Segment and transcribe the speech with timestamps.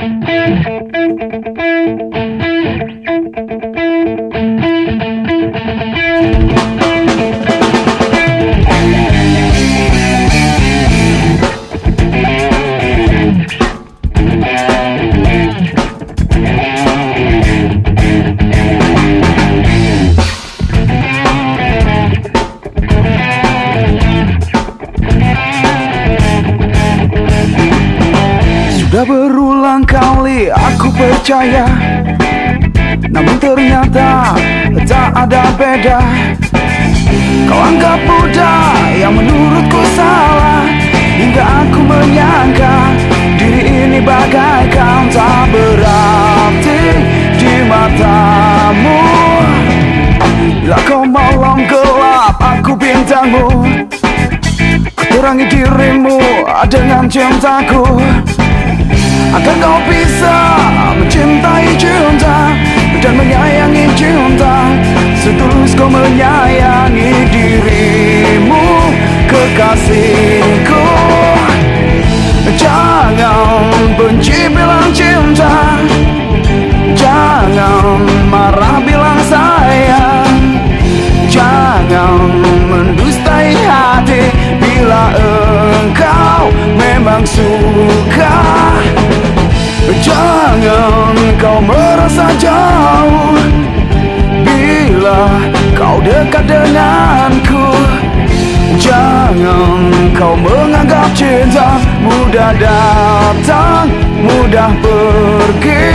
[0.00, 0.24] Thank
[6.54, 6.59] you.
[29.70, 31.62] Berulang kali aku percaya.
[33.06, 34.34] Namun ternyata
[34.82, 36.02] tak ada beda.
[37.46, 40.66] Kau anggap mudah yang menurutku salah.
[40.90, 42.76] Hingga aku menyangka
[43.38, 46.82] Diri ini bagaikan tak berarti
[47.38, 49.02] di matamu.
[50.66, 53.46] Bila kau malam gelap aku bintangmu.
[54.98, 56.18] Kuterangi dirimu
[56.66, 57.86] dengan cintaku
[59.32, 60.79] 啊看到闭塞
[91.70, 93.38] merasa jauh
[94.42, 95.22] Bila
[95.78, 97.66] kau dekat denganku
[98.80, 99.80] Jangan
[100.18, 103.86] kau menganggap cinta Mudah datang,
[104.18, 105.86] mudah pergi.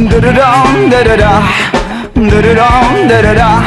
[0.00, 1.42] Dadadam, dududah
[3.06, 3.62] Dadadam,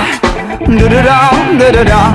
[0.67, 2.07] dududah Dadadam, dududah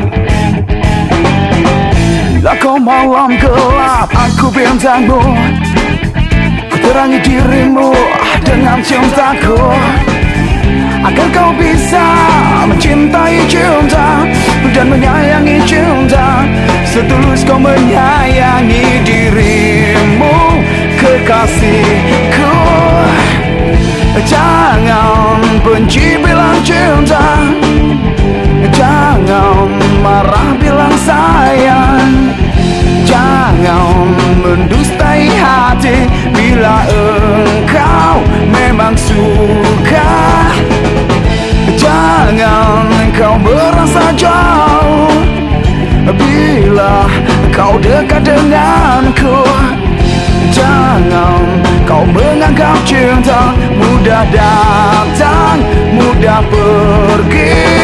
[2.39, 5.23] Bila kau malam gelap Aku bintangmu
[6.89, 7.93] terangi dirimu
[8.41, 9.61] Dengan cintaku
[11.05, 12.09] Agar kau bisa
[12.65, 14.25] mencintai cinta
[14.73, 16.49] Dan menyayangi cinta
[16.89, 20.65] Setulus kau menyayangi dirimu
[20.99, 22.57] Kekasihku.
[24.27, 27.39] Jangan benci bilang cinta
[28.75, 29.71] Jangan
[30.03, 32.35] marah bilang sayang.
[33.07, 34.13] Jangan
[34.45, 35.08] mendustai
[39.09, 40.13] suka.
[41.81, 45.29] Jangan kau merasa jauh.
[46.09, 47.05] Bila
[47.53, 49.45] kau dekat denganku
[50.49, 51.45] Jangan
[51.85, 55.61] kau menganggap cinta Mudah datang,
[55.93, 57.78] mudah pergi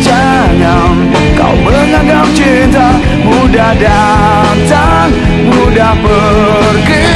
[0.00, 0.94] Jangan
[1.36, 2.88] kau menganggap cinta
[3.26, 5.10] Mudah datang,
[5.50, 7.10] mudah pergi.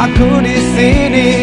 [0.00, 1.39] aku di sini.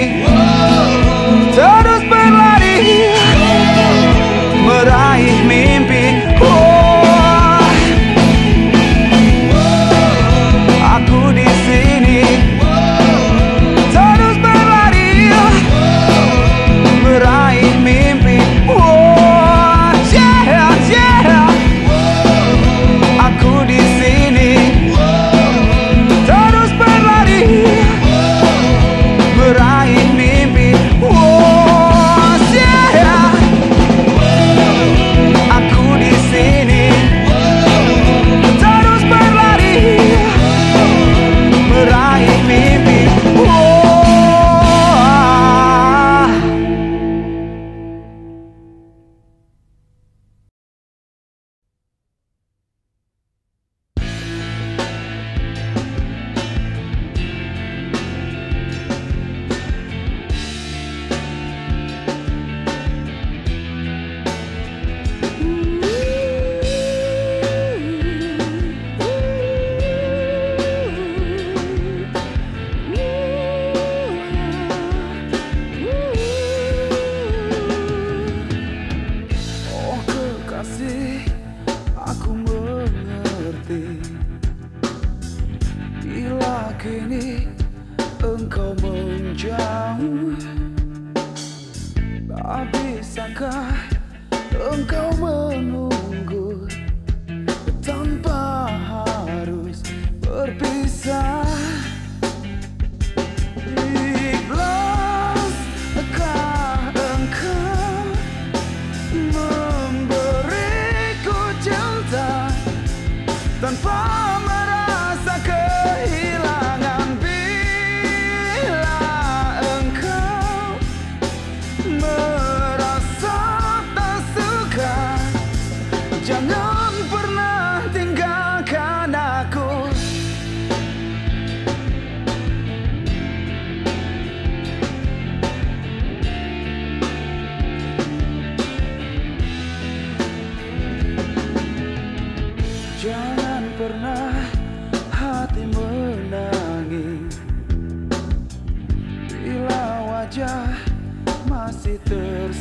[93.28, 95.07] Engkau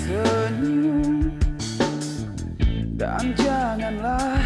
[0.06, 1.34] tersenyum
[2.94, 4.45] Dan janganlah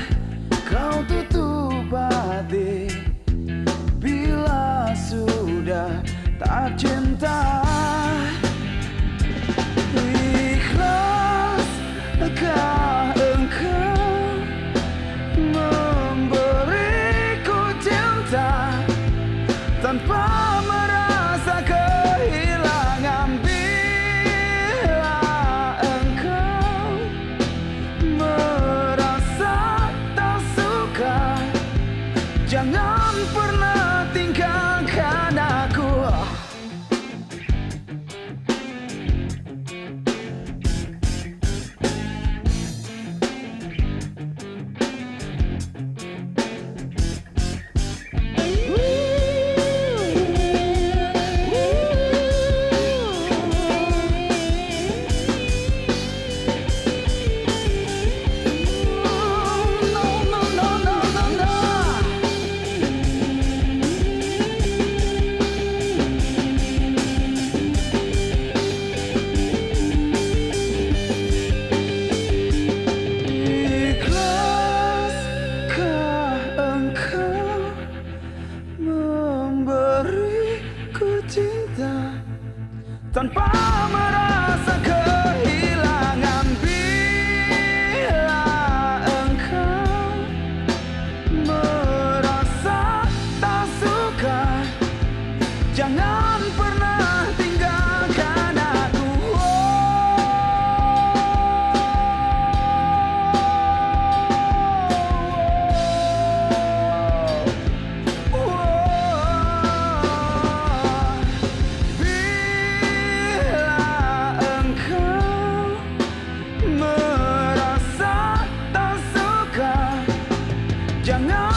[121.11, 121.50] Jump